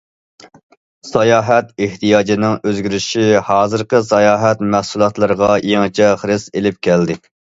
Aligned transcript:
ساياھەت 1.07 1.67
ئېھتىياجىنىڭ 1.87 2.55
ئۆزگىرىشى 2.71 3.27
ھازىرقى 3.51 4.01
ساياھەت 4.09 4.65
مەھسۇلاتلىرىغا 4.71 5.51
يېڭىچە 5.73 6.09
خىرىس 6.23 6.49
ئېلىپ 6.57 6.83
كەلدى. 6.89 7.21